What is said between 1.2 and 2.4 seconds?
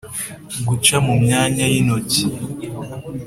myanya y’intoki.